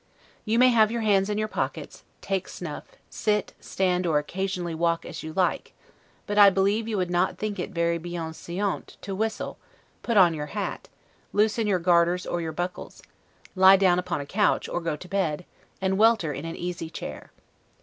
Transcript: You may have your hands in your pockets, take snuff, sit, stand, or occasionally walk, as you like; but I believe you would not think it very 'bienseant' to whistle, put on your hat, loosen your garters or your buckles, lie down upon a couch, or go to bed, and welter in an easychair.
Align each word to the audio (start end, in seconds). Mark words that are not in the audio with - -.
You 0.45 0.57
may 0.57 0.69
have 0.69 0.89
your 0.91 1.01
hands 1.01 1.29
in 1.29 1.37
your 1.37 1.47
pockets, 1.47 2.03
take 2.21 2.47
snuff, 2.47 2.85
sit, 3.07 3.53
stand, 3.59 4.07
or 4.07 4.17
occasionally 4.17 4.73
walk, 4.73 5.05
as 5.05 5.21
you 5.21 5.31
like; 5.31 5.73
but 6.25 6.39
I 6.39 6.49
believe 6.49 6.87
you 6.87 6.97
would 6.97 7.11
not 7.11 7.37
think 7.37 7.59
it 7.59 7.69
very 7.69 7.99
'bienseant' 7.99 8.97
to 9.01 9.13
whistle, 9.13 9.59
put 10.01 10.17
on 10.17 10.33
your 10.33 10.47
hat, 10.57 10.89
loosen 11.33 11.67
your 11.67 11.77
garters 11.77 12.25
or 12.25 12.41
your 12.41 12.51
buckles, 12.51 13.03
lie 13.53 13.77
down 13.77 13.99
upon 13.99 14.19
a 14.19 14.25
couch, 14.25 14.67
or 14.67 14.81
go 14.81 14.95
to 14.95 15.07
bed, 15.07 15.45
and 15.79 15.99
welter 15.99 16.33
in 16.33 16.45
an 16.45 16.55
easychair. 16.55 17.29